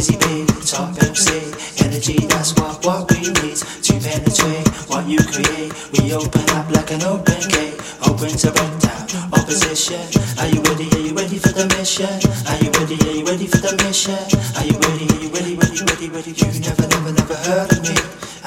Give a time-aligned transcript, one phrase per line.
[0.00, 1.52] busy bee, top MC.
[1.84, 3.19] Energy, that's what, what we
[6.12, 10.02] Open up like an open gate, open to break down opposition.
[10.42, 10.90] Are you ready?
[10.90, 12.10] Are you ready for the mission?
[12.50, 12.98] Are you ready?
[13.06, 14.18] Are you ready for the mission?
[14.58, 15.06] Are you ready?
[15.06, 15.54] Are you ready?
[15.54, 15.80] Ready?
[15.86, 16.08] Ready?
[16.10, 16.32] Ready?
[16.34, 17.94] You never, never, never heard of me.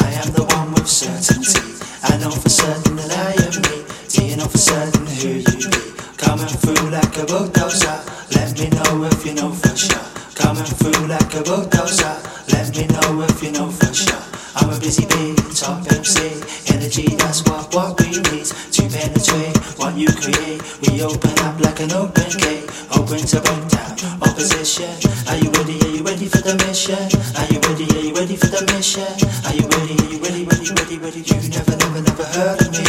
[0.00, 1.60] I am the one with certainty.
[2.08, 3.84] I know for certain that I am me.
[4.08, 5.84] Do you know for certain who you be?
[6.16, 8.00] Coming through like a bulldozer.
[8.40, 10.00] Let me know if you know for sure.
[10.32, 12.16] Coming through like a bulldozer.
[12.56, 14.16] Let me know if you know for sure.
[14.56, 16.42] I'm a busy bee, top MC.
[16.74, 20.60] Energy, that's what, what we need to penetrate what you create.
[20.82, 24.90] We open up like an open gate, open to break down opposition.
[25.28, 25.78] Are you ready?
[25.80, 26.98] Are you ready for the mission?
[27.38, 27.86] Are you ready?
[27.94, 29.06] Are you ready for the mission?
[29.46, 29.94] Are you ready?
[29.94, 30.44] Are you ready?
[30.44, 30.70] Ready?
[30.74, 30.96] Ready?
[30.98, 31.20] Ready?
[31.20, 32.84] You never, never, never heard of me.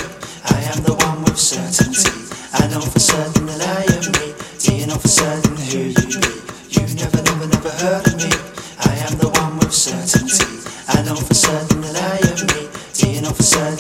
[0.50, 2.10] I am the one with certainty.
[2.54, 4.34] I know for certain that I am me.
[4.58, 6.32] Do you know for certain who you be?
[6.74, 8.51] You've never, never, never heard of me.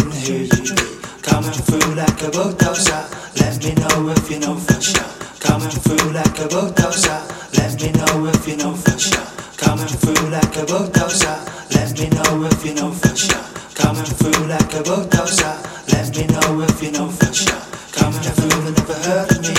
[0.01, 0.75] Certain who you?
[1.21, 3.05] Coming through like a bulldozer.
[3.37, 5.03] Let me know if you know for sure.
[5.39, 7.21] Coming through like a bulldozer.
[7.53, 9.25] Let me know if you know for sure.
[9.57, 11.37] Coming through like a bulldozer.
[11.71, 13.43] Let me know if you know for sure.
[13.75, 15.55] Coming through like a bulldozer.
[15.89, 17.61] Let me know if you know for sure.
[17.91, 19.55] Coming through, never heard of me.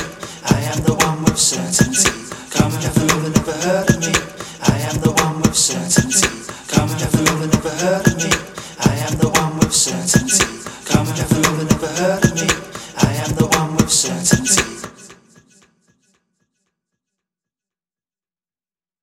[0.51, 2.11] I am the one with certainty.
[2.51, 4.13] Coming through, never heard of me.
[4.63, 6.42] I am the one with certainty.
[12.01, 12.62] Of me.